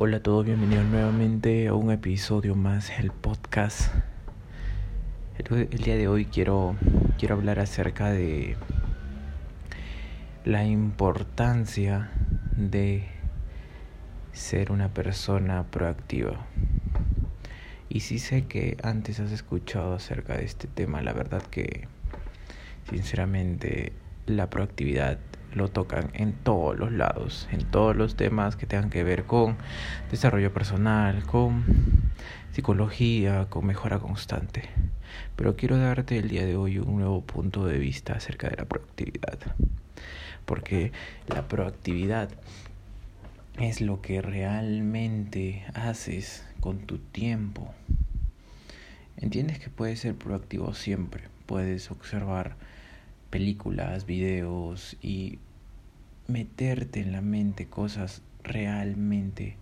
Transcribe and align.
Hola 0.00 0.18
a 0.18 0.22
todos, 0.22 0.44
bienvenidos 0.44 0.86
nuevamente 0.86 1.66
a 1.66 1.74
un 1.74 1.90
episodio 1.90 2.54
más 2.54 2.96
del 2.96 3.10
podcast. 3.10 3.92
El, 5.38 5.66
día 5.70 5.96
de 5.96 6.06
hoy 6.06 6.24
quiero, 6.24 6.76
quiero 7.18 7.34
hablar 7.34 7.58
acerca 7.58 8.12
de 8.12 8.56
la 10.44 10.64
importancia 10.64 12.12
de 12.56 13.08
ser 14.30 14.70
una 14.70 14.94
persona 14.94 15.64
proactiva. 15.64 16.46
Y 17.88 17.98
sí 17.98 18.20
sé 18.20 18.46
que 18.46 18.76
antes 18.84 19.18
has 19.18 19.32
escuchado 19.32 19.94
acerca 19.94 20.36
de 20.36 20.44
este 20.44 20.68
tema, 20.68 21.02
la 21.02 21.12
verdad 21.12 21.42
que 21.42 21.88
sinceramente 22.88 23.94
la 24.26 24.48
proactividad 24.48 25.18
lo 25.54 25.68
tocan 25.68 26.10
en 26.14 26.32
todos 26.32 26.78
los 26.78 26.92
lados, 26.92 27.48
en 27.50 27.64
todos 27.64 27.96
los 27.96 28.16
temas 28.16 28.56
que 28.56 28.66
tengan 28.66 28.90
que 28.90 29.04
ver 29.04 29.24
con 29.24 29.56
desarrollo 30.10 30.52
personal, 30.52 31.24
con 31.24 31.64
psicología, 32.52 33.46
con 33.48 33.66
mejora 33.66 33.98
constante. 33.98 34.68
Pero 35.36 35.56
quiero 35.56 35.78
darte 35.78 36.18
el 36.18 36.28
día 36.28 36.44
de 36.44 36.56
hoy 36.56 36.78
un 36.78 36.96
nuevo 36.96 37.22
punto 37.22 37.66
de 37.66 37.78
vista 37.78 38.14
acerca 38.14 38.48
de 38.48 38.56
la 38.56 38.64
proactividad. 38.64 39.38
Porque 40.44 40.92
la 41.26 41.46
proactividad 41.48 42.30
es 43.58 43.80
lo 43.80 44.00
que 44.00 44.22
realmente 44.22 45.64
haces 45.74 46.44
con 46.60 46.78
tu 46.80 46.98
tiempo. 46.98 47.72
Entiendes 49.16 49.58
que 49.58 49.68
puedes 49.68 50.00
ser 50.00 50.14
proactivo 50.14 50.74
siempre, 50.74 51.24
puedes 51.46 51.90
observar 51.90 52.56
películas, 53.30 54.06
videos 54.06 54.96
y 55.02 55.38
meterte 56.26 57.00
en 57.00 57.12
la 57.12 57.20
mente 57.20 57.66
cosas 57.66 58.22
realmente 58.42 59.56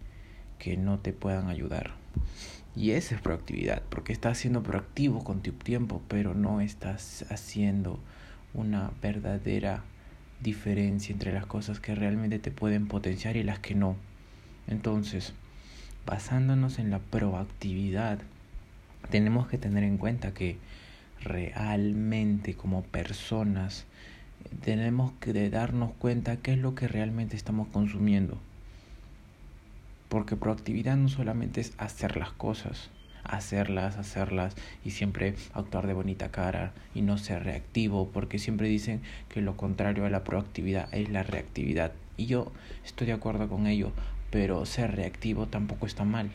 que 0.59 0.77
no 0.77 0.99
te 0.99 1.13
puedan 1.13 1.49
ayudar. 1.49 1.95
Y 2.75 2.91
esa 2.91 3.15
es 3.15 3.21
proactividad, 3.21 3.83
porque 3.89 4.13
estás 4.13 4.39
siendo 4.39 4.63
proactivo 4.63 5.25
con 5.25 5.41
tu 5.41 5.53
tiempo, 5.53 6.03
pero 6.09 6.35
no 6.35 6.61
estás 6.61 7.25
haciendo 7.31 7.99
una 8.53 8.91
verdadera 9.01 9.83
diferencia 10.41 11.13
entre 11.13 11.33
las 11.33 11.47
cosas 11.47 11.81
que 11.81 11.95
realmente 11.95 12.39
te 12.39 12.51
pueden 12.51 12.87
potenciar 12.87 13.37
y 13.37 13.43
las 13.43 13.59
que 13.61 13.75
no. 13.75 13.97
Entonces, 14.67 15.33
basándonos 16.05 16.79
en 16.79 16.91
la 16.91 16.99
proactividad, 16.99 18.19
tenemos 19.11 19.47
que 19.49 19.59
tener 19.59 19.85
en 19.85 19.97
cuenta 19.97 20.35
que 20.35 20.59
realmente 21.21 22.55
como 22.55 22.83
personas 22.83 23.87
tenemos 24.65 25.13
que 25.21 25.51
darnos 25.51 25.93
cuenta 25.93 26.37
qué 26.37 26.53
es 26.53 26.59
lo 26.59 26.75
que 26.75 26.89
realmente 26.89 27.37
estamos 27.37 27.69
consumiendo. 27.69 28.39
Porque 30.09 30.37
proactividad 30.37 30.97
no 30.97 31.09
solamente 31.09 31.61
es 31.61 31.73
hacer 31.79 32.17
las 32.17 32.31
cosas, 32.31 32.91
hacerlas, 33.25 33.97
hacerlas 33.97 34.55
y 34.85 34.91
siempre 34.91 35.35
actuar 35.53 35.87
de 35.87 35.95
bonita 35.95 36.31
cara 36.31 36.73
y 36.95 37.03
no 37.03 37.19
ser 37.19 37.45
reactivo, 37.45 38.09
porque 38.13 38.39
siempre 38.39 38.69
dicen 38.69 39.03
que 39.29 39.41
lo 39.41 39.57
contrario 39.57 40.07
a 40.07 40.11
la 40.11 40.25
proactividad 40.25 40.89
es 40.93 41.11
la 41.11 41.23
reactividad. 41.23 41.93
Y 42.17 42.27
yo 42.27 42.53
estoy 42.85 43.09
de 43.09 43.15
acuerdo 43.15 43.49
con 43.49 43.67
ello, 43.67 43.93
pero 44.31 44.65
ser 44.65 44.95
reactivo 44.95 45.47
tampoco 45.47 45.87
está 45.87 46.05
mal. 46.05 46.31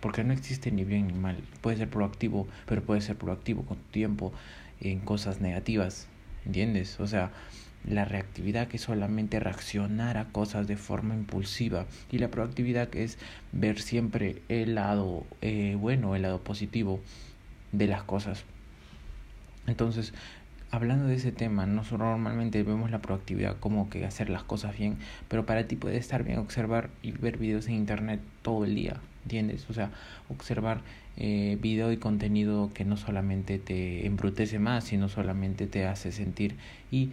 Porque 0.00 0.24
no 0.24 0.32
existe 0.32 0.70
ni 0.70 0.84
bien 0.84 1.08
ni 1.08 1.14
mal. 1.14 1.36
Puede 1.60 1.76
ser 1.76 1.90
proactivo, 1.90 2.48
pero 2.66 2.82
puede 2.82 3.00
ser 3.00 3.16
proactivo 3.16 3.62
con 3.62 3.78
tiempo 3.90 4.32
en 4.80 5.00
cosas 5.00 5.40
negativas. 5.40 6.06
¿Entiendes? 6.46 6.98
O 7.00 7.06
sea, 7.06 7.30
la 7.84 8.04
reactividad 8.04 8.68
que 8.68 8.76
es 8.76 8.82
solamente 8.82 9.40
reaccionar 9.40 10.18
a 10.18 10.26
cosas 10.26 10.66
de 10.66 10.76
forma 10.76 11.14
impulsiva 11.14 11.86
y 12.10 12.18
la 12.18 12.28
proactividad 12.28 12.88
que 12.88 13.04
es 13.04 13.18
ver 13.52 13.80
siempre 13.80 14.42
el 14.48 14.74
lado 14.74 15.24
eh, 15.40 15.76
bueno, 15.78 16.14
el 16.14 16.22
lado 16.22 16.42
positivo 16.42 17.00
de 17.72 17.86
las 17.86 18.02
cosas. 18.02 18.44
Entonces, 19.66 20.12
hablando 20.70 21.06
de 21.06 21.14
ese 21.14 21.32
tema, 21.32 21.66
nosotros 21.66 22.08
normalmente 22.08 22.62
vemos 22.62 22.90
la 22.90 23.00
proactividad 23.00 23.58
como 23.58 23.88
que 23.88 24.04
hacer 24.04 24.30
las 24.30 24.42
cosas 24.42 24.76
bien, 24.76 24.98
pero 25.28 25.46
para 25.46 25.66
ti 25.66 25.76
puede 25.76 25.96
estar 25.96 26.24
bien 26.24 26.38
observar 26.38 26.90
y 27.02 27.12
ver 27.12 27.38
videos 27.38 27.66
en 27.68 27.74
internet 27.74 28.20
todo 28.42 28.64
el 28.64 28.74
día, 28.74 29.00
¿entiendes? 29.22 29.68
O 29.68 29.72
sea, 29.72 29.90
observar 30.28 30.82
eh, 31.16 31.58
video 31.60 31.92
y 31.92 31.96
contenido 31.96 32.70
que 32.72 32.84
no 32.84 32.96
solamente 32.96 33.58
te 33.58 34.06
embrutece 34.06 34.58
más, 34.58 34.84
sino 34.84 35.08
solamente 35.08 35.66
te 35.66 35.86
hace 35.86 36.12
sentir 36.12 36.56
y 36.90 37.10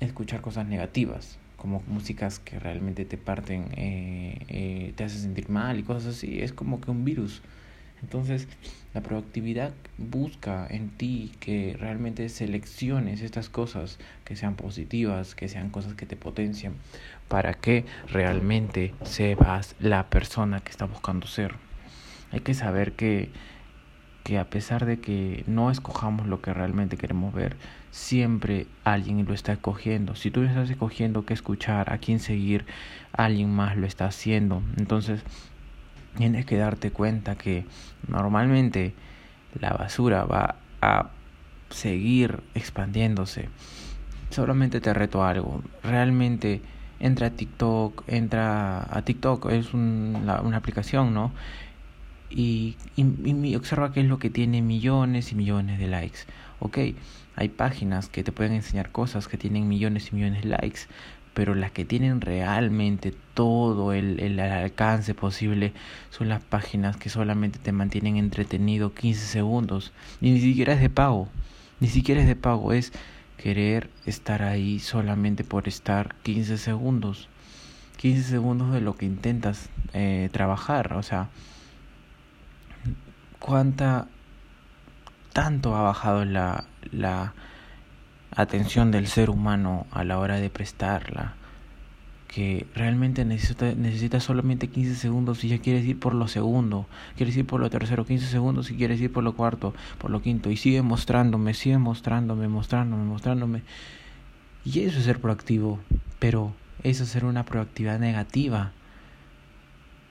escuchar 0.00 0.40
cosas 0.40 0.66
negativas, 0.66 1.38
como 1.56 1.82
músicas 1.86 2.38
que 2.38 2.58
realmente 2.58 3.04
te 3.04 3.16
parten, 3.16 3.66
eh, 3.76 4.38
eh, 4.48 4.92
te 4.96 5.04
hacen 5.04 5.20
sentir 5.20 5.48
mal 5.48 5.78
y 5.78 5.82
cosas 5.82 6.16
así. 6.16 6.40
Es 6.40 6.52
como 6.52 6.80
que 6.80 6.90
un 6.90 7.04
virus. 7.04 7.42
Entonces, 8.02 8.48
la 8.94 9.02
proactividad 9.02 9.72
busca 9.98 10.66
en 10.68 10.90
ti 10.90 11.32
que 11.40 11.76
realmente 11.78 12.28
selecciones 12.28 13.22
estas 13.22 13.48
cosas 13.48 13.98
que 14.24 14.36
sean 14.36 14.54
positivas, 14.54 15.34
que 15.34 15.48
sean 15.48 15.70
cosas 15.70 15.94
que 15.94 16.06
te 16.06 16.16
potencian, 16.16 16.74
para 17.28 17.54
que 17.54 17.84
realmente 18.08 18.94
seas 19.02 19.74
la 19.80 20.08
persona 20.10 20.60
que 20.60 20.70
está 20.70 20.84
buscando 20.86 21.26
ser. 21.26 21.54
Hay 22.32 22.40
que 22.40 22.54
saber 22.54 22.92
que 22.92 23.30
que 24.26 24.38
a 24.40 24.50
pesar 24.50 24.86
de 24.86 24.98
que 24.98 25.44
no 25.46 25.70
escojamos 25.70 26.26
lo 26.26 26.42
que 26.42 26.52
realmente 26.52 26.96
queremos 26.96 27.32
ver, 27.32 27.56
siempre 27.92 28.66
alguien 28.82 29.24
lo 29.24 29.32
está 29.32 29.52
escogiendo. 29.52 30.16
Si 30.16 30.32
tú 30.32 30.42
estás 30.42 30.68
escogiendo 30.68 31.24
qué 31.24 31.32
escuchar, 31.32 31.92
a 31.92 31.98
quién 31.98 32.18
seguir, 32.18 32.66
alguien 33.12 33.54
más 33.54 33.76
lo 33.76 33.86
está 33.86 34.06
haciendo. 34.06 34.64
Entonces, 34.78 35.22
tienes 36.16 36.46
que 36.46 36.56
darte 36.56 36.90
cuenta 36.90 37.36
que 37.36 37.64
normalmente 38.08 38.94
la 39.60 39.70
basura 39.70 40.24
va 40.24 40.56
a 40.80 41.10
seguir 41.70 42.42
expandiéndose. 42.54 43.48
Solamente 44.30 44.80
te 44.80 44.92
reto 44.92 45.24
algo. 45.24 45.62
Realmente 45.82 46.62
entra 46.98 47.28
a 47.28 47.30
TikTok, 47.30 48.04
entra 48.08 48.86
a 48.90 49.02
TikTok, 49.02 49.50
es 49.50 49.72
una 49.74 50.56
aplicación, 50.56 51.14
¿no? 51.14 51.32
y, 52.30 52.76
y, 52.96 53.54
observa 53.54 53.92
qué 53.92 54.00
es 54.00 54.06
lo 54.06 54.18
que 54.18 54.30
tiene 54.30 54.62
millones 54.62 55.32
y 55.32 55.34
millones 55.34 55.78
de 55.78 55.86
likes. 55.86 56.20
Ok, 56.58 56.78
hay 57.36 57.48
páginas 57.48 58.08
que 58.08 58.24
te 58.24 58.32
pueden 58.32 58.52
enseñar 58.52 58.90
cosas 58.90 59.28
que 59.28 59.36
tienen 59.36 59.68
millones 59.68 60.10
y 60.10 60.16
millones 60.16 60.42
de 60.42 60.48
likes, 60.48 60.80
pero 61.36 61.54
las 61.54 61.70
que 61.70 61.84
tienen 61.84 62.22
realmente 62.22 63.12
todo 63.34 63.92
el, 63.92 64.20
el 64.20 64.40
alcance 64.40 65.12
posible 65.12 65.74
son 66.08 66.30
las 66.30 66.42
páginas 66.42 66.96
que 66.96 67.10
solamente 67.10 67.58
te 67.58 67.72
mantienen 67.72 68.16
entretenido 68.16 68.94
15 68.94 69.26
segundos. 69.26 69.92
Y 70.22 70.30
ni 70.30 70.40
siquiera 70.40 70.72
es 70.72 70.80
de 70.80 70.88
pago, 70.88 71.28
ni 71.78 71.88
siquiera 71.88 72.22
es 72.22 72.26
de 72.26 72.36
pago, 72.36 72.72
es 72.72 72.90
querer 73.36 73.90
estar 74.06 74.42
ahí 74.42 74.78
solamente 74.78 75.44
por 75.44 75.68
estar 75.68 76.14
15 76.22 76.56
segundos. 76.56 77.28
15 77.98 78.22
segundos 78.22 78.72
de 78.72 78.80
lo 78.80 78.96
que 78.96 79.04
intentas 79.04 79.68
eh, 79.92 80.30
trabajar, 80.32 80.94
o 80.94 81.02
sea, 81.02 81.28
cuánta 83.40 84.08
tanto 85.34 85.76
ha 85.76 85.82
bajado 85.82 86.24
la, 86.24 86.64
la 86.92 87.34
atención 88.36 88.90
del 88.90 89.06
ser 89.06 89.30
humano 89.30 89.86
a 89.90 90.04
la 90.04 90.18
hora 90.18 90.36
de 90.36 90.50
prestarla 90.50 91.34
que 92.28 92.66
realmente 92.74 93.24
necesita, 93.24 93.72
necesita 93.72 94.20
solamente 94.20 94.68
15 94.68 94.94
segundos 94.96 95.38
si 95.38 95.48
ya 95.48 95.58
quieres 95.58 95.86
ir 95.86 95.98
por 95.98 96.14
lo 96.14 96.28
segundo, 96.28 96.86
quieres 97.16 97.36
ir 97.36 97.46
por 97.46 97.60
lo 97.60 97.70
tercero, 97.70 98.04
15 98.04 98.26
segundos 98.26 98.66
si 98.66 98.74
quieres 98.74 99.00
ir 99.00 99.10
por 99.10 99.24
lo 99.24 99.34
cuarto, 99.34 99.74
por 99.98 100.10
lo 100.10 100.20
quinto, 100.20 100.50
y 100.50 100.56
sigue 100.56 100.82
mostrándome, 100.82 101.54
sigue 101.54 101.78
mostrándome, 101.78 102.46
mostrándome, 102.48 103.04
mostrándome. 103.04 103.62
Y 104.64 104.80
eso 104.80 104.98
es 104.98 105.04
ser 105.04 105.18
proactivo, 105.18 105.78
pero 106.18 106.52
eso 106.82 107.04
es 107.04 107.08
ser 107.08 107.24
una 107.24 107.44
proactividad 107.44 107.98
negativa 107.98 108.72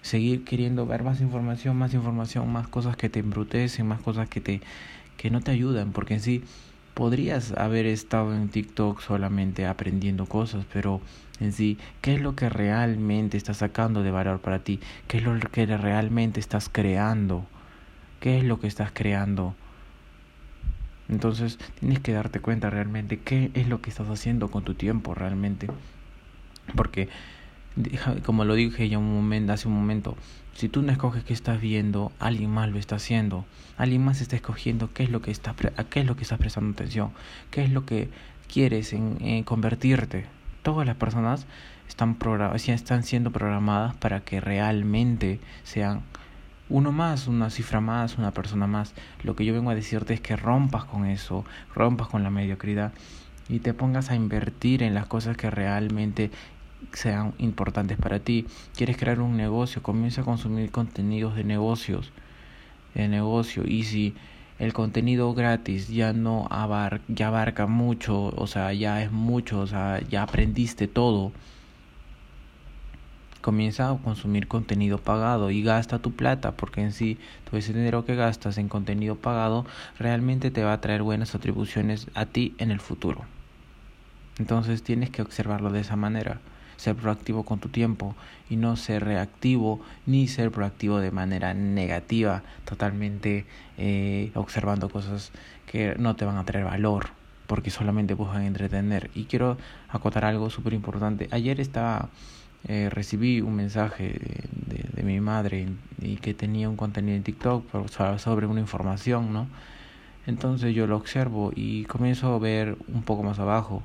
seguir 0.01 0.43
queriendo 0.43 0.85
ver 0.85 1.01
más 1.01 1.19
información, 1.19 1.77
más 1.77 1.95
información, 1.95 2.51
más 2.51 2.67
cosas 2.67 2.95
que 2.95 3.09
te 3.09 3.19
embrutecen, 3.19 3.87
más 3.87 4.01
cosas 4.01 4.29
que 4.29 4.39
te 4.39 4.61
que 5.17 5.31
no 5.31 5.41
te 5.41 5.49
ayudan, 5.49 5.93
porque 5.93 6.13
en 6.13 6.19
sí 6.19 6.43
podrías 6.95 7.51
haber 7.51 7.85
estado 7.85 8.33
en 8.33 8.49
TikTok 8.49 9.01
solamente 9.01 9.67
aprendiendo 9.67 10.25
cosas, 10.25 10.65
pero 10.73 11.01
en 11.39 11.51
sí, 11.51 11.77
¿qué 12.01 12.15
es 12.15 12.21
lo 12.21 12.35
que 12.35 12.49
realmente 12.49 13.37
estás 13.37 13.57
sacando 13.57 14.01
de 14.01 14.09
valor 14.09 14.39
para 14.39 14.59
ti? 14.59 14.79
¿Qué 15.07 15.17
es 15.17 15.23
lo 15.23 15.37
que 15.39 15.65
realmente 15.65 16.39
estás 16.39 16.69
creando? 16.69 17.45
¿Qué 18.21 18.39
es 18.39 18.45
lo 18.45 18.59
que 18.59 18.67
estás 18.67 18.91
creando? 18.93 19.55
Entonces, 21.09 21.59
tienes 21.79 21.99
que 21.99 22.13
darte 22.13 22.39
cuenta 22.39 22.69
realmente 22.69 23.19
qué 23.19 23.51
es 23.53 23.67
lo 23.67 23.81
que 23.81 23.89
estás 23.89 24.09
haciendo 24.09 24.49
con 24.49 24.63
tu 24.63 24.73
tiempo 24.73 25.13
realmente. 25.13 25.67
Porque 26.75 27.09
como 28.25 28.45
lo 28.45 28.55
dije 28.55 28.87
ya 28.89 28.97
un 28.97 29.13
momento, 29.13 29.53
hace 29.53 29.67
un 29.67 29.73
momento, 29.73 30.15
si 30.53 30.69
tú 30.69 30.81
no 30.81 30.91
escoges 30.91 31.23
qué 31.23 31.33
estás 31.33 31.59
viendo, 31.59 32.11
alguien 32.19 32.51
más 32.51 32.69
lo 32.69 32.79
está 32.79 32.95
haciendo. 32.95 33.45
Alguien 33.77 34.05
más 34.05 34.21
está 34.21 34.37
escogiendo 34.37 34.93
qué 34.93 35.03
es 35.03 35.09
lo 35.09 35.21
que 35.21 35.31
está, 35.31 35.53
a 35.75 35.83
qué 35.83 35.99
es 35.99 36.05
lo 36.05 36.15
que 36.15 36.23
estás 36.23 36.39
prestando 36.39 36.71
atención, 36.71 37.11
qué 37.51 37.63
es 37.63 37.71
lo 37.71 37.85
que 37.85 38.09
quieres 38.51 38.93
en, 38.93 39.43
convertirte. 39.43 40.25
Todas 40.63 40.87
las 40.87 40.95
personas 40.95 41.45
están, 41.89 42.17
están 42.67 43.03
siendo 43.03 43.31
programadas 43.31 43.95
para 43.95 44.21
que 44.21 44.39
realmente 44.39 45.41
sean 45.63 46.03
uno 46.69 46.91
más, 46.91 47.27
una 47.27 47.49
cifra 47.49 47.81
más, 47.81 48.17
una 48.17 48.31
persona 48.31 48.65
más. 48.65 48.93
Lo 49.23 49.35
que 49.35 49.45
yo 49.45 49.53
vengo 49.53 49.71
a 49.71 49.75
decirte 49.75 50.13
es 50.13 50.21
que 50.21 50.37
rompas 50.37 50.85
con 50.85 51.05
eso, 51.05 51.43
rompas 51.75 52.07
con 52.07 52.23
la 52.23 52.29
mediocridad 52.29 52.93
y 53.49 53.59
te 53.59 53.73
pongas 53.73 54.09
a 54.09 54.15
invertir 54.15 54.81
en 54.81 54.93
las 54.93 55.05
cosas 55.05 55.37
que 55.37 55.51
realmente 55.51 56.31
sean 56.93 57.33
importantes 57.37 57.97
para 57.97 58.19
ti. 58.19 58.45
¿Quieres 58.75 58.97
crear 58.97 59.19
un 59.19 59.37
negocio? 59.37 59.83
Comienza 59.83 60.21
a 60.21 60.25
consumir 60.25 60.71
contenidos 60.71 61.35
de 61.35 61.43
negocios, 61.43 62.11
de 62.93 63.07
negocio. 63.07 63.63
Y 63.65 63.83
si 63.83 64.13
el 64.59 64.73
contenido 64.73 65.33
gratis 65.33 65.87
ya 65.89 66.13
no 66.13 66.47
abarca, 66.49 67.03
ya 67.07 67.27
abarca 67.27 67.67
mucho, 67.67 68.27
o 68.35 68.47
sea, 68.47 68.73
ya 68.73 69.03
es 69.03 69.11
mucho, 69.11 69.59
o 69.59 69.67
sea, 69.67 70.01
ya 70.07 70.23
aprendiste 70.23 70.87
todo 70.87 71.31
comienza 73.45 73.91
a 73.91 73.97
consumir 73.97 74.47
contenido 74.47 74.97
pagado 74.97 75.51
y 75.51 75.61
gasta 75.61 75.99
tu 75.99 76.13
plata 76.13 76.53
porque 76.53 76.81
en 76.81 76.91
sí 76.91 77.19
todo 77.43 77.59
ese 77.59 77.73
dinero 77.73 78.03
que 78.03 78.15
gastas 78.15 78.57
en 78.57 78.69
contenido 78.69 79.17
pagado 79.17 79.67
realmente 79.99 80.49
te 80.49 80.63
va 80.63 80.73
a 80.73 80.81
traer 80.81 81.03
buenas 81.03 81.35
atribuciones 81.35 82.07
a 82.15 82.25
ti 82.25 82.55
en 82.57 82.71
el 82.71 82.79
futuro. 82.79 83.25
Entonces 84.39 84.81
tienes 84.81 85.11
que 85.11 85.21
observarlo 85.21 85.69
de 85.69 85.81
esa 85.81 85.95
manera, 85.95 86.39
ser 86.77 86.95
proactivo 86.95 87.43
con 87.43 87.59
tu 87.59 87.69
tiempo 87.69 88.15
y 88.49 88.55
no 88.57 88.75
ser 88.75 89.03
reactivo 89.03 89.81
ni 90.05 90.27
ser 90.27 90.51
proactivo 90.51 90.99
de 90.99 91.11
manera 91.11 91.53
negativa, 91.53 92.43
totalmente 92.65 93.45
eh, 93.77 94.31
observando 94.35 94.89
cosas 94.89 95.31
que 95.65 95.95
no 95.97 96.15
te 96.15 96.25
van 96.25 96.37
a 96.37 96.45
traer 96.45 96.65
valor 96.65 97.07
porque 97.47 97.69
solamente 97.69 98.13
buscan 98.13 98.43
entretener. 98.43 99.09
Y 99.13 99.25
quiero 99.25 99.57
acotar 99.89 100.25
algo 100.25 100.49
súper 100.49 100.73
importante. 100.73 101.27
Ayer 101.31 101.59
estaba 101.59 102.09
eh, 102.67 102.89
recibí 102.89 103.41
un 103.41 103.55
mensaje 103.55 104.19
de, 104.51 104.89
de, 104.91 105.03
mi 105.03 105.19
madre 105.19 105.67
y 106.01 106.15
que 106.15 106.33
tenía 106.33 106.67
un 106.67 106.75
contenido 106.75 107.15
en 107.15 107.21
TikTok 107.21 107.63
sobre 108.17 108.47
una 108.47 108.59
información, 108.59 109.31
¿no? 109.31 109.47
Entonces 110.25 110.73
yo 110.73 110.87
lo 110.87 110.97
observo 110.97 111.51
y 111.55 111.83
comienzo 111.83 112.33
a 112.33 112.39
ver 112.39 112.75
un 112.87 113.03
poco 113.03 113.21
más 113.21 113.37
abajo 113.37 113.83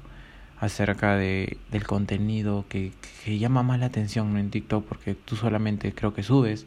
acerca 0.60 1.16
de, 1.16 1.56
del 1.70 1.86
contenido 1.86 2.66
que, 2.68 2.92
que 3.24 3.38
llama 3.38 3.62
más 3.62 3.80
la 3.80 3.86
atención 3.86 4.36
en 4.36 4.50
TikTok 4.50 4.84
porque 4.86 5.14
tú 5.14 5.34
solamente 5.36 5.94
creo 5.94 6.12
que 6.12 6.22
subes 6.22 6.66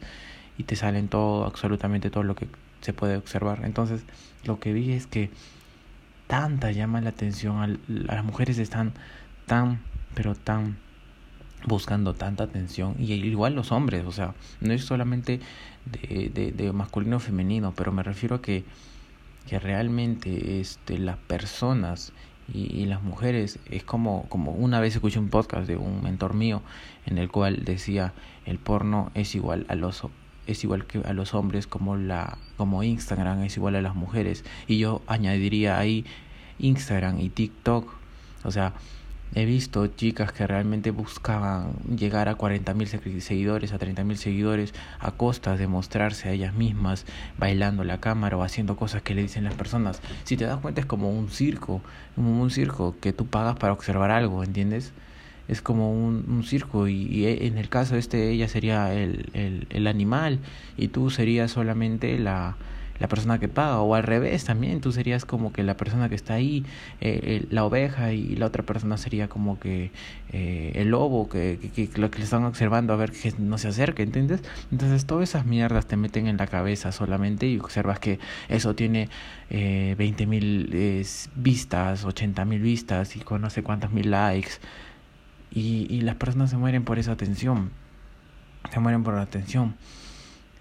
y 0.58 0.64
te 0.64 0.76
salen 0.76 1.08
todo, 1.08 1.44
absolutamente 1.44 2.10
todo 2.10 2.24
lo 2.24 2.34
que 2.34 2.48
se 2.80 2.92
puede 2.92 3.16
observar. 3.16 3.62
Entonces 3.64 4.02
lo 4.44 4.58
que 4.58 4.72
vi 4.72 4.92
es 4.92 5.06
que 5.06 5.30
tanta 6.26 6.72
llama 6.72 7.00
la 7.00 7.10
atención, 7.10 7.62
a 7.62 7.78
las 7.88 8.24
mujeres 8.24 8.58
están 8.58 8.92
tan, 9.46 9.80
pero 10.14 10.34
tan 10.34 10.76
buscando 11.66 12.14
tanta 12.14 12.44
atención 12.44 12.96
y 12.98 13.12
igual 13.12 13.54
los 13.54 13.72
hombres, 13.72 14.04
o 14.04 14.12
sea, 14.12 14.34
no 14.60 14.72
es 14.72 14.84
solamente 14.84 15.40
de, 15.86 16.30
de, 16.34 16.52
de 16.52 16.72
masculino 16.72 17.16
o 17.16 17.20
femenino, 17.20 17.72
pero 17.74 17.92
me 17.92 18.02
refiero 18.02 18.36
a 18.36 18.42
que, 18.42 18.64
que 19.46 19.58
realmente 19.58 20.60
este, 20.60 20.98
las 20.98 21.16
personas 21.16 22.12
y, 22.52 22.74
y, 22.74 22.86
las 22.86 23.02
mujeres 23.02 23.58
es 23.70 23.84
como, 23.84 24.26
como 24.28 24.52
una 24.52 24.80
vez 24.80 24.94
escuché 24.94 25.18
un 25.18 25.28
podcast 25.28 25.66
de 25.66 25.76
un 25.76 26.02
mentor 26.02 26.34
mío 26.34 26.62
en 27.06 27.18
el 27.18 27.30
cual 27.30 27.64
decía 27.64 28.12
el 28.44 28.58
porno 28.58 29.10
es 29.14 29.34
igual 29.34 29.64
a 29.68 29.74
los 29.74 30.02
es 30.46 30.62
igual 30.62 30.84
que 30.84 30.98
a 30.98 31.14
los 31.14 31.32
hombres 31.32 31.66
como 31.66 31.96
la 31.96 32.36
como 32.58 32.82
Instagram 32.82 33.42
es 33.44 33.56
igual 33.56 33.76
a 33.76 33.82
las 33.82 33.94
mujeres 33.94 34.44
y 34.66 34.78
yo 34.78 35.00
añadiría 35.06 35.78
ahí 35.78 36.04
Instagram 36.58 37.20
y 37.20 37.30
TikTok. 37.30 37.92
O 38.44 38.50
sea 38.50 38.74
He 39.36 39.46
visto 39.46 39.86
chicas 39.88 40.30
que 40.30 40.46
realmente 40.46 40.92
buscaban 40.92 41.72
llegar 41.96 42.28
a 42.28 42.38
40.000 42.38 43.20
seguidores, 43.20 43.72
a 43.72 43.80
30.000 43.80 44.14
seguidores, 44.14 44.74
a 45.00 45.10
costa 45.10 45.56
de 45.56 45.66
mostrarse 45.66 46.28
a 46.28 46.32
ellas 46.32 46.54
mismas, 46.54 47.04
bailando 47.36 47.82
la 47.82 47.98
cámara 47.98 48.36
o 48.36 48.44
haciendo 48.44 48.76
cosas 48.76 49.02
que 49.02 49.14
le 49.14 49.22
dicen 49.22 49.42
las 49.42 49.54
personas. 49.54 50.00
Si 50.22 50.36
te 50.36 50.44
das 50.44 50.60
cuenta 50.60 50.80
es 50.80 50.86
como 50.86 51.10
un 51.10 51.30
circo, 51.30 51.80
como 52.14 52.40
un 52.40 52.50
circo 52.50 52.94
que 53.00 53.12
tú 53.12 53.26
pagas 53.26 53.56
para 53.56 53.72
observar 53.72 54.12
algo, 54.12 54.44
¿entiendes? 54.44 54.92
Es 55.48 55.60
como 55.60 55.92
un, 55.92 56.44
circo 56.44 56.86
y, 56.88 56.94
y, 56.94 57.26
en 57.26 57.58
el 57.58 57.68
caso 57.68 57.96
este 57.96 58.30
ella 58.30 58.48
sería 58.48 58.94
el, 58.94 59.30
el, 59.34 59.66
el 59.68 59.86
animal 59.88 60.38
y 60.78 60.88
tú 60.88 61.10
serías 61.10 61.50
solamente 61.50 62.18
la, 62.18 62.56
la 63.00 63.08
persona 63.08 63.38
que 63.38 63.48
paga 63.48 63.80
o 63.80 63.94
al 63.94 64.02
revés 64.02 64.44
también 64.44 64.80
tú 64.80 64.92
serías 64.92 65.24
como 65.24 65.52
que 65.52 65.62
la 65.62 65.76
persona 65.76 66.08
que 66.08 66.14
está 66.14 66.34
ahí 66.34 66.64
eh, 67.00 67.46
la 67.50 67.64
oveja 67.64 68.12
y 68.12 68.36
la 68.36 68.46
otra 68.46 68.62
persona 68.62 68.96
sería 68.96 69.28
como 69.28 69.58
que 69.58 69.90
eh, 70.32 70.72
el 70.76 70.90
lobo 70.90 71.28
que, 71.28 71.58
que, 71.74 71.88
que, 71.88 72.00
lo 72.00 72.10
que 72.10 72.18
le 72.18 72.24
están 72.24 72.44
observando 72.44 72.92
a 72.92 72.96
ver 72.96 73.10
que 73.10 73.32
no 73.38 73.58
se 73.58 73.68
acerque 73.68 74.02
¿entiendes? 74.02 74.42
entonces 74.70 75.06
todas 75.06 75.28
esas 75.28 75.44
mierdas 75.46 75.86
te 75.86 75.96
meten 75.96 76.26
en 76.26 76.36
la 76.36 76.46
cabeza 76.46 76.92
solamente 76.92 77.46
y 77.46 77.58
observas 77.58 77.98
que 77.98 78.18
eso 78.48 78.74
tiene 78.74 79.08
eh, 79.50 79.94
20 79.98 80.26
mil 80.26 80.70
eh, 80.72 81.04
vistas 81.34 82.04
80 82.04 82.44
mil 82.44 82.60
vistas 82.60 83.16
y 83.16 83.20
con 83.20 83.40
no 83.40 83.50
sé 83.50 83.62
cuántos 83.62 83.90
mil 83.90 84.10
likes 84.10 84.52
y, 85.50 85.86
y 85.90 86.00
las 86.02 86.16
personas 86.16 86.50
se 86.50 86.56
mueren 86.56 86.84
por 86.84 86.98
esa 86.98 87.12
atención 87.12 87.70
se 88.72 88.80
mueren 88.80 89.02
por 89.02 89.14
la 89.14 89.22
atención 89.22 89.74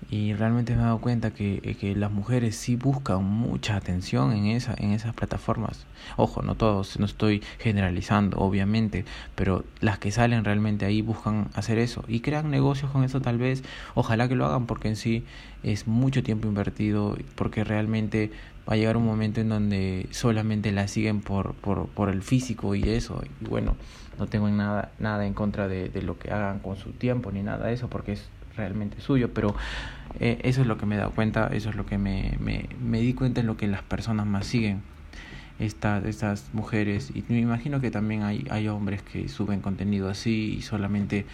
y 0.09 0.33
realmente 0.33 0.75
me 0.75 0.81
he 0.81 0.85
dado 0.85 0.99
cuenta 0.99 1.31
que, 1.31 1.61
eh, 1.63 1.75
que 1.75 1.95
las 1.95 2.11
mujeres 2.11 2.55
sí 2.55 2.75
buscan 2.75 3.23
mucha 3.23 3.75
atención 3.75 4.33
en, 4.33 4.45
esa, 4.47 4.75
en 4.77 4.91
esas 4.91 5.13
plataformas. 5.13 5.85
Ojo, 6.17 6.41
no 6.41 6.55
todos, 6.55 6.99
no 6.99 7.05
estoy 7.05 7.41
generalizando, 7.59 8.37
obviamente, 8.39 9.05
pero 9.35 9.63
las 9.79 9.99
que 9.99 10.11
salen 10.11 10.43
realmente 10.43 10.85
ahí 10.85 11.01
buscan 11.01 11.49
hacer 11.53 11.77
eso 11.77 12.03
y 12.07 12.19
crean 12.19 12.51
negocios 12.51 12.91
con 12.91 13.03
eso 13.03 13.21
tal 13.21 13.37
vez. 13.37 13.63
Ojalá 13.95 14.27
que 14.27 14.35
lo 14.35 14.45
hagan 14.45 14.65
porque 14.65 14.89
en 14.89 14.95
sí 14.95 15.23
es 15.63 15.87
mucho 15.87 16.23
tiempo 16.23 16.47
invertido, 16.47 17.17
porque 17.35 17.63
realmente 17.63 18.31
va 18.69 18.73
a 18.73 18.77
llegar 18.77 18.97
un 18.97 19.05
momento 19.05 19.41
en 19.41 19.49
donde 19.49 20.07
solamente 20.11 20.71
la 20.71 20.87
siguen 20.87 21.21
por, 21.21 21.53
por, 21.55 21.87
por 21.87 22.09
el 22.09 22.21
físico 22.21 22.75
y 22.75 22.83
eso. 22.83 23.21
Y 23.41 23.45
bueno, 23.45 23.75
no 24.17 24.27
tengo 24.27 24.49
nada, 24.49 24.91
nada 24.99 25.25
en 25.25 25.33
contra 25.33 25.67
de, 25.67 25.89
de 25.89 26.01
lo 26.01 26.17
que 26.17 26.31
hagan 26.31 26.59
con 26.59 26.77
su 26.77 26.91
tiempo 26.91 27.31
ni 27.31 27.43
nada 27.43 27.67
de 27.67 27.73
eso, 27.73 27.89
porque 27.89 28.13
es 28.13 28.29
realmente 28.55 29.01
suyo, 29.01 29.33
pero 29.33 29.55
eh, 30.19 30.39
eso 30.43 30.61
es 30.61 30.67
lo 30.67 30.77
que 30.77 30.85
me 30.85 30.95
he 30.95 30.97
dado 30.97 31.11
cuenta, 31.11 31.47
eso 31.47 31.69
es 31.69 31.75
lo 31.75 31.85
que 31.85 31.97
me, 31.97 32.37
me, 32.39 32.69
me 32.81 32.99
di 32.99 33.13
cuenta 33.13 33.41
en 33.41 33.47
lo 33.47 33.57
que 33.57 33.67
las 33.67 33.83
personas 33.83 34.25
más 34.25 34.45
siguen. 34.45 34.81
Estas, 35.59 36.03
estas 36.05 36.49
mujeres 36.53 37.11
y 37.13 37.23
me 37.29 37.39
imagino 37.39 37.79
que 37.79 37.91
también 37.91 38.23
hay, 38.23 38.45
hay 38.49 38.67
hombres 38.67 39.03
que 39.03 39.29
suben 39.29 39.61
contenido 39.61 40.09
así 40.09 40.55
y 40.57 40.61
solamente 40.63 41.27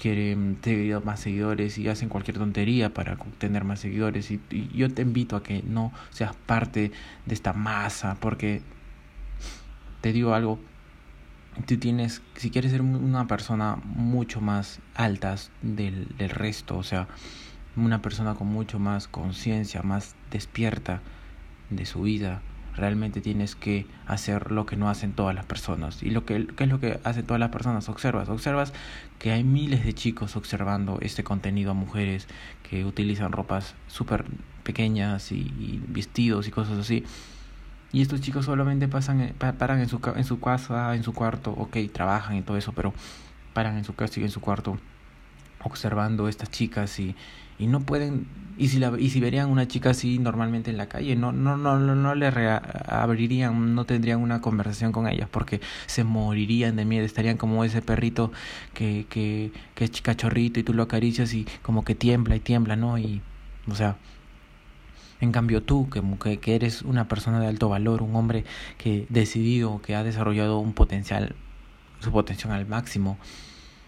quieren 0.00 0.56
tener 0.56 1.04
más 1.04 1.20
seguidores 1.20 1.76
y 1.76 1.86
hacen 1.88 2.08
cualquier 2.08 2.38
tontería 2.38 2.94
para 2.94 3.18
tener 3.36 3.64
más 3.64 3.80
seguidores 3.80 4.30
y, 4.30 4.40
y, 4.50 4.68
yo 4.74 4.88
te 4.88 5.02
invito 5.02 5.36
a 5.36 5.42
que 5.42 5.62
no 5.62 5.92
seas 6.10 6.34
parte 6.46 6.92
de 7.26 7.34
esta 7.34 7.52
masa 7.52 8.16
porque 8.20 8.62
te 10.00 10.12
digo 10.12 10.34
algo 10.34 10.58
tú 11.66 11.78
tienes, 11.78 12.22
si 12.36 12.50
quieres 12.50 12.72
ser 12.72 12.82
una 12.82 13.26
persona 13.26 13.76
mucho 13.84 14.40
más 14.40 14.80
alta 14.94 15.36
del, 15.62 16.08
del 16.16 16.30
resto, 16.30 16.76
o 16.76 16.82
sea, 16.82 17.08
una 17.76 18.02
persona 18.02 18.34
con 18.34 18.48
mucho 18.48 18.78
más 18.78 19.08
conciencia, 19.08 19.82
más 19.82 20.14
despierta 20.30 21.00
de 21.70 21.86
su 21.86 22.02
vida, 22.02 22.42
realmente 22.74 23.20
tienes 23.20 23.54
que 23.54 23.86
hacer 24.06 24.52
lo 24.52 24.64
que 24.64 24.76
no 24.76 24.88
hacen 24.88 25.12
todas 25.12 25.34
las 25.34 25.44
personas. 25.44 26.02
¿Y 26.02 26.10
lo 26.10 26.24
que, 26.24 26.46
qué 26.46 26.64
es 26.64 26.70
lo 26.70 26.80
que 26.80 27.00
hacen 27.04 27.26
todas 27.26 27.40
las 27.40 27.50
personas? 27.50 27.88
Observas, 27.88 28.28
observas 28.28 28.72
que 29.18 29.32
hay 29.32 29.44
miles 29.44 29.84
de 29.84 29.92
chicos 29.92 30.36
observando 30.36 30.98
este 31.00 31.24
contenido 31.24 31.72
a 31.72 31.74
mujeres 31.74 32.28
que 32.68 32.84
utilizan 32.84 33.32
ropas 33.32 33.74
súper 33.88 34.24
pequeñas 34.62 35.32
y, 35.32 35.52
y 35.58 35.82
vestidos 35.88 36.46
y 36.46 36.50
cosas 36.50 36.78
así 36.78 37.04
y 37.92 38.02
estos 38.02 38.20
chicos 38.20 38.44
solamente 38.44 38.88
pasan, 38.88 39.20
eh, 39.20 39.34
paran 39.38 39.80
en 39.80 39.88
su, 39.88 40.00
en 40.14 40.24
su 40.24 40.40
casa, 40.40 40.94
en 40.94 41.02
su 41.02 41.12
cuarto, 41.12 41.52
ok, 41.52 41.76
trabajan 41.92 42.36
y 42.36 42.42
todo 42.42 42.56
eso, 42.56 42.72
pero 42.72 42.92
paran 43.54 43.78
en 43.78 43.84
su 43.84 43.94
casa 43.94 44.20
y 44.20 44.24
en 44.24 44.30
su 44.30 44.40
cuarto 44.40 44.78
observando 45.64 46.28
estas 46.28 46.50
chicas 46.50 46.98
y, 47.00 47.16
y 47.58 47.66
no 47.66 47.80
pueden 47.80 48.26
y 48.56 48.68
si 48.68 48.78
la 48.78 48.92
y 48.98 49.10
si 49.10 49.20
verían 49.20 49.50
una 49.50 49.66
chica 49.68 49.90
así 49.90 50.18
normalmente 50.18 50.70
en 50.70 50.76
la 50.76 50.88
calle 50.88 51.16
no 51.16 51.32
no 51.32 51.56
no 51.56 51.78
no, 51.78 51.94
no 51.94 52.14
le 52.14 52.26
abrirían 52.26 53.74
no 53.74 53.84
tendrían 53.84 54.20
una 54.20 54.40
conversación 54.40 54.92
con 54.92 55.08
ellas 55.08 55.28
porque 55.30 55.60
se 55.86 56.04
morirían 56.04 56.76
de 56.76 56.84
miedo 56.84 57.04
estarían 57.04 57.36
como 57.36 57.64
ese 57.64 57.82
perrito 57.82 58.32
que 58.74 59.06
que 59.08 59.52
que 59.74 59.84
es 59.84 60.00
cachorrito 60.02 60.60
y 60.60 60.62
tú 60.62 60.74
lo 60.74 60.84
acaricias 60.84 61.34
y 61.34 61.46
como 61.62 61.84
que 61.84 61.94
tiembla 61.94 62.36
y 62.36 62.40
tiembla 62.40 62.76
no 62.76 62.98
y 62.98 63.20
o 63.68 63.74
sea 63.74 63.96
en 65.20 65.32
cambio 65.32 65.62
tú, 65.62 65.88
que, 65.90 66.38
que 66.38 66.54
eres 66.54 66.82
una 66.82 67.08
persona 67.08 67.40
de 67.40 67.46
alto 67.46 67.68
valor, 67.68 68.02
un 68.02 68.14
hombre 68.16 68.44
que 68.76 69.06
decidido, 69.08 69.82
que 69.82 69.96
ha 69.96 70.04
desarrollado 70.04 70.58
un 70.58 70.72
potencial, 70.72 71.34
su 72.00 72.12
potencial 72.12 72.52
al 72.52 72.66
máximo, 72.66 73.18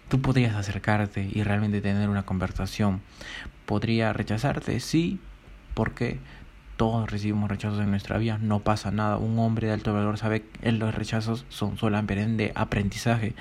tú 0.08 0.20
podrías 0.20 0.56
acercarte 0.56 1.28
y 1.32 1.42
realmente 1.42 1.80
tener 1.80 2.08
una 2.08 2.24
conversación. 2.24 3.00
¿Podría 3.66 4.12
rechazarte? 4.12 4.80
Sí, 4.80 5.20
porque 5.74 6.18
todos 6.76 7.10
recibimos 7.10 7.50
rechazos 7.50 7.80
en 7.80 7.90
nuestra 7.90 8.18
vida, 8.18 8.38
no 8.38 8.60
pasa 8.60 8.90
nada. 8.90 9.18
Un 9.18 9.38
hombre 9.38 9.68
de 9.68 9.74
alto 9.74 9.92
valor 9.92 10.18
sabe 10.18 10.42
que 10.42 10.72
los 10.72 10.94
rechazos 10.94 11.44
son 11.48 11.76
solamente 11.76 12.52
aprendizaje. 12.54 13.34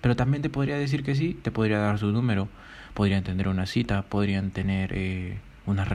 Pero 0.00 0.16
también 0.16 0.42
te 0.42 0.50
podría 0.50 0.76
decir 0.76 1.04
que 1.04 1.14
sí, 1.14 1.38
te 1.40 1.50
podría 1.50 1.78
dar 1.78 1.98
su 1.98 2.10
número, 2.10 2.48
podrían 2.94 3.22
tener 3.22 3.48
una 3.48 3.66
cita, 3.66 4.02
podrían 4.02 4.50
tener 4.50 4.92
eh, 4.92 5.38
una, 5.66 5.86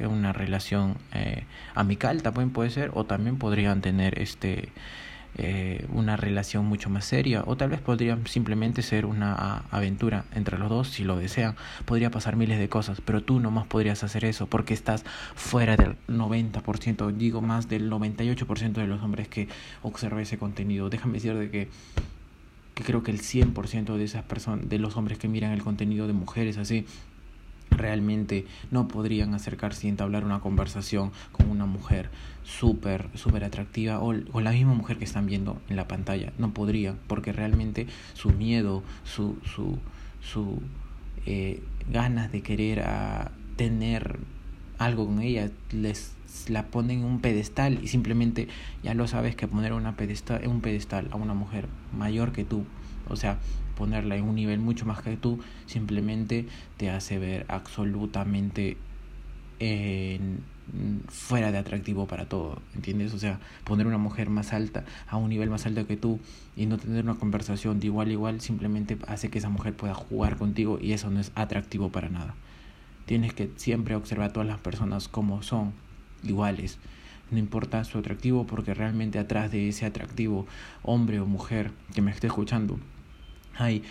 una 0.00 0.32
relación 0.32 0.96
eh, 1.12 1.44
amical, 1.74 2.22
también 2.22 2.50
puede 2.50 2.70
ser, 2.70 2.90
o 2.94 3.04
también 3.04 3.38
podrían 3.38 3.80
tener 3.80 4.20
este 4.20 4.70
eh, 5.38 5.86
una 5.88 6.18
relación 6.18 6.66
mucho 6.66 6.90
más 6.90 7.06
seria 7.06 7.42
o 7.46 7.56
tal 7.56 7.70
vez 7.70 7.80
podría 7.80 8.18
simplemente 8.26 8.82
ser 8.82 9.06
una 9.06 9.64
aventura 9.70 10.26
entre 10.34 10.58
los 10.58 10.68
dos 10.68 10.88
si 10.88 11.04
lo 11.04 11.16
desean. 11.16 11.56
Podría 11.86 12.10
pasar 12.10 12.36
miles 12.36 12.58
de 12.58 12.68
cosas 12.68 13.00
pero 13.00 13.22
tú 13.22 13.40
nomás 13.40 13.66
podrías 13.66 14.04
hacer 14.04 14.26
eso 14.26 14.46
porque 14.46 14.74
estás 14.74 15.04
fuera 15.34 15.78
del 15.78 15.96
90% 16.06 17.12
digo 17.12 17.40
más 17.40 17.70
del 17.70 17.90
98% 17.90 18.72
de 18.72 18.86
los 18.86 19.02
hombres 19.02 19.26
que 19.28 19.48
observa 19.80 20.20
ese 20.20 20.36
contenido. 20.36 20.90
Déjame 20.90 21.14
decir 21.14 21.34
de 21.34 21.50
que 21.50 21.68
que 22.74 22.84
creo 22.84 23.02
que 23.02 23.10
el 23.10 23.20
100% 23.20 23.96
de 23.96 24.04
esas 24.04 24.24
personas 24.24 24.68
de 24.68 24.78
los 24.78 24.96
hombres 24.96 25.18
que 25.18 25.28
miran 25.28 25.52
el 25.52 25.62
contenido 25.62 26.06
de 26.06 26.14
mujeres 26.14 26.58
así 26.58 26.86
realmente 27.72 28.46
no 28.70 28.88
podrían 28.88 29.34
acercarse 29.34 29.86
y 29.86 29.90
entablar 29.90 30.24
una 30.24 30.40
conversación 30.40 31.12
con 31.32 31.50
una 31.50 31.66
mujer 31.66 32.10
súper, 32.44 33.08
súper 33.14 33.44
atractiva 33.44 34.00
o, 34.00 34.14
o, 34.32 34.40
la 34.40 34.52
misma 34.52 34.74
mujer 34.74 34.98
que 34.98 35.04
están 35.04 35.26
viendo 35.26 35.60
en 35.68 35.76
la 35.76 35.88
pantalla. 35.88 36.32
No 36.38 36.52
podrían, 36.52 36.98
porque 37.06 37.32
realmente 37.32 37.86
su 38.14 38.30
miedo, 38.30 38.82
su, 39.04 39.36
su, 39.44 39.78
su 40.20 40.60
eh, 41.26 41.62
ganas 41.90 42.32
de 42.32 42.42
querer 42.42 42.80
a 42.80 43.22
ah, 43.22 43.30
tener 43.56 44.18
algo 44.78 45.06
con 45.06 45.20
ella 45.20 45.50
les 45.70 46.14
la 46.48 46.66
ponen 46.66 47.00
en 47.00 47.04
un 47.04 47.20
pedestal 47.20 47.78
y 47.82 47.88
simplemente 47.88 48.48
ya 48.82 48.94
lo 48.94 49.06
sabes 49.06 49.36
que 49.36 49.46
poner 49.46 49.72
una 49.72 49.96
pedestal, 49.96 50.46
un 50.48 50.60
pedestal 50.60 51.08
a 51.12 51.16
una 51.16 51.34
mujer 51.34 51.68
mayor 51.96 52.32
que 52.32 52.44
tú, 52.44 52.64
o 53.08 53.16
sea, 53.16 53.38
ponerla 53.82 54.14
en 54.14 54.22
un 54.22 54.36
nivel 54.36 54.60
mucho 54.60 54.86
más 54.86 55.02
que 55.02 55.16
tú, 55.16 55.40
simplemente 55.66 56.46
te 56.76 56.88
hace 56.88 57.18
ver 57.18 57.44
absolutamente 57.48 58.76
fuera 61.08 61.50
de 61.50 61.58
atractivo 61.58 62.06
para 62.06 62.28
todo, 62.28 62.62
¿entiendes? 62.76 63.12
O 63.12 63.18
sea, 63.18 63.40
poner 63.64 63.88
una 63.88 63.98
mujer 63.98 64.30
más 64.30 64.52
alta, 64.52 64.84
a 65.08 65.16
un 65.16 65.30
nivel 65.30 65.50
más 65.50 65.66
alto 65.66 65.84
que 65.88 65.96
tú 65.96 66.20
y 66.54 66.66
no 66.66 66.78
tener 66.78 67.02
una 67.02 67.16
conversación 67.16 67.80
de 67.80 67.86
igual 67.88 68.10
a 68.10 68.12
igual, 68.12 68.40
simplemente 68.40 68.96
hace 69.08 69.30
que 69.30 69.38
esa 69.38 69.48
mujer 69.48 69.74
pueda 69.74 69.94
jugar 69.94 70.36
contigo 70.36 70.78
y 70.80 70.92
eso 70.92 71.10
no 71.10 71.18
es 71.18 71.32
atractivo 71.34 71.90
para 71.90 72.08
nada. 72.08 72.36
Tienes 73.06 73.34
que 73.34 73.50
siempre 73.56 73.96
observar 73.96 74.30
a 74.30 74.32
todas 74.32 74.48
las 74.48 74.60
personas 74.60 75.08
como 75.08 75.42
son, 75.42 75.72
iguales. 76.22 76.78
No 77.32 77.38
importa 77.38 77.82
su 77.82 77.98
atractivo 77.98 78.46
porque 78.46 78.74
realmente 78.74 79.18
atrás 79.18 79.50
de 79.50 79.68
ese 79.68 79.86
atractivo, 79.86 80.46
hombre 80.84 81.18
o 81.18 81.26
mujer 81.26 81.72
que 81.94 82.00
me 82.00 82.12
esté 82.12 82.28
escuchando, 82.28 82.78
hay 83.56 83.82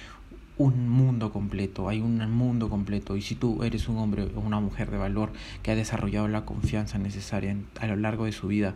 un 0.58 0.90
mundo 0.90 1.32
completo, 1.32 1.90
hay 1.90 2.02
un 2.02 2.18
mundo 2.32 2.70
completo. 2.70 3.16
Y 3.16 3.22
si 3.22 3.36
tú 3.36 3.64
eres 3.64 3.88
un 3.88 3.98
hombre 3.98 4.24
o 4.36 4.40
una 4.40 4.60
mujer 4.60 4.92
de 4.92 4.98
valor 4.98 5.32
que 5.64 5.72
ha 5.72 5.76
desarrollado 5.76 6.28
la 6.28 6.46
confianza 6.46 6.98
necesaria 7.00 7.56
a 7.80 7.88
lo 7.88 7.96
largo 7.96 8.26
de 8.26 8.32
su 8.32 8.48
vida, 8.48 8.76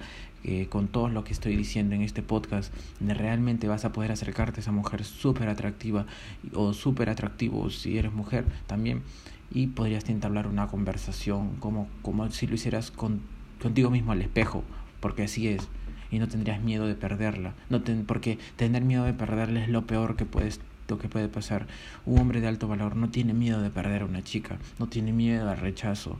con 0.69 0.87
todo 0.87 1.09
lo 1.09 1.23
que 1.23 1.33
estoy 1.33 1.55
diciendo 1.55 1.95
en 1.95 2.01
este 2.01 2.21
podcast, 2.21 2.71
realmente 3.01 3.67
vas 3.67 3.83
a 3.83 3.91
poder 3.91 4.11
acercarte 4.11 4.59
a 4.59 4.61
esa 4.61 4.71
mujer 4.71 5.03
súper 5.03 5.49
atractiva 5.49 6.05
o 6.53 6.73
súper 6.73 7.09
atractivo 7.09 7.69
si 7.71 7.97
eres 7.97 8.13
mujer 8.13 8.45
también. 8.67 9.01
Y 9.51 9.67
podrías 9.67 10.07
entablar 10.09 10.47
una 10.47 10.67
conversación 10.67 11.55
como, 11.59 11.87
como 12.01 12.29
si 12.29 12.47
lo 12.47 12.55
hicieras 12.55 12.91
con, 12.91 13.21
contigo 13.61 13.89
mismo 13.89 14.11
al 14.11 14.21
espejo, 14.21 14.63
porque 14.99 15.23
así 15.23 15.47
es. 15.47 15.67
Y 16.11 16.19
no 16.19 16.27
tendrías 16.27 16.61
miedo 16.61 16.87
de 16.87 16.95
perderla. 16.95 17.53
No 17.69 17.81
porque 18.05 18.37
tener 18.55 18.83
miedo 18.83 19.03
de 19.03 19.13
perderla 19.13 19.63
es 19.63 19.69
lo 19.69 19.87
peor 19.87 20.15
que 20.15 20.25
puedes 20.25 20.59
lo 20.87 20.97
que 20.97 21.09
puede 21.09 21.27
pasar. 21.27 21.67
Un 22.05 22.19
hombre 22.19 22.41
de 22.41 22.47
alto 22.47 22.67
valor 22.67 22.95
no 22.95 23.09
tiene 23.09 23.33
miedo 23.33 23.61
de 23.61 23.69
perder 23.69 24.03
a 24.03 24.05
una 24.05 24.23
chica, 24.23 24.57
no 24.79 24.87
tiene 24.87 25.13
miedo 25.13 25.49
al 25.49 25.57
rechazo, 25.57 26.19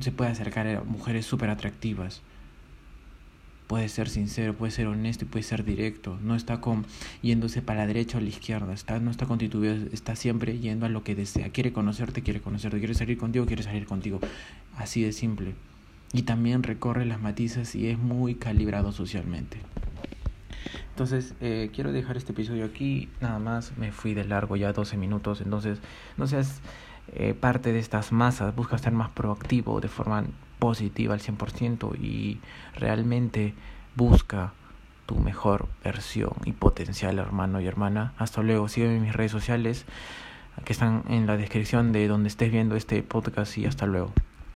se 0.00 0.12
puede 0.12 0.30
acercar 0.30 0.66
a 0.68 0.82
mujeres 0.82 1.26
súper 1.26 1.50
atractivas. 1.50 2.22
Puede 3.66 3.88
ser 3.88 4.08
sincero, 4.08 4.54
puede 4.54 4.72
ser 4.72 4.88
honesto 4.88 5.24
y 5.24 5.28
puede 5.28 5.44
ser 5.44 5.64
directo. 5.64 6.18
No 6.24 6.34
está 6.34 6.60
con, 6.60 6.86
yéndose 7.22 7.62
para 7.62 7.82
la 7.82 7.86
derecha 7.86 8.18
o 8.18 8.20
la 8.20 8.28
izquierda. 8.28 8.72
Está, 8.72 8.98
no 8.98 9.12
está 9.12 9.26
constituido, 9.26 9.74
está 9.92 10.16
siempre 10.16 10.58
yendo 10.58 10.86
a 10.86 10.88
lo 10.88 11.04
que 11.04 11.14
desea. 11.14 11.50
Quiere 11.50 11.72
conocerte, 11.72 12.22
quiere 12.22 12.40
conocerte. 12.40 12.80
Quiere 12.80 12.94
salir 12.94 13.16
contigo, 13.16 13.46
quiere 13.46 13.62
salir 13.62 13.86
contigo. 13.86 14.18
Así 14.76 15.02
de 15.02 15.12
simple. 15.12 15.54
Y 16.12 16.22
también 16.22 16.64
recorre 16.64 17.06
las 17.06 17.20
matizas 17.20 17.76
y 17.76 17.86
es 17.86 17.96
muy 17.96 18.34
calibrado 18.34 18.90
socialmente. 18.90 19.58
Entonces, 21.00 21.32
eh, 21.40 21.70
quiero 21.74 21.92
dejar 21.92 22.18
este 22.18 22.32
episodio 22.32 22.66
aquí. 22.66 23.08
Nada 23.22 23.38
más, 23.38 23.72
me 23.78 23.90
fui 23.90 24.12
de 24.12 24.22
largo 24.22 24.54
ya 24.56 24.74
12 24.74 24.98
minutos. 24.98 25.40
Entonces, 25.40 25.78
no 26.18 26.26
seas 26.26 26.60
eh, 27.14 27.32
parte 27.32 27.72
de 27.72 27.78
estas 27.78 28.12
masas. 28.12 28.54
Busca 28.54 28.76
estar 28.76 28.92
más 28.92 29.08
proactivo 29.08 29.80
de 29.80 29.88
forma 29.88 30.26
positiva 30.58 31.14
al 31.14 31.20
100% 31.20 31.98
y 31.98 32.40
realmente 32.74 33.54
busca 33.96 34.52
tu 35.06 35.16
mejor 35.16 35.68
versión 35.82 36.34
y 36.44 36.52
potencial, 36.52 37.18
hermano 37.18 37.62
y 37.62 37.66
hermana. 37.66 38.12
Hasta 38.18 38.42
luego. 38.42 38.68
Sígueme 38.68 38.96
en 38.96 39.02
mis 39.02 39.14
redes 39.14 39.32
sociales 39.32 39.86
que 40.66 40.74
están 40.74 41.04
en 41.08 41.26
la 41.26 41.38
descripción 41.38 41.92
de 41.92 42.08
donde 42.08 42.28
estés 42.28 42.52
viendo 42.52 42.76
este 42.76 43.02
podcast 43.02 43.56
y 43.56 43.64
hasta 43.64 43.86
luego. 43.86 44.12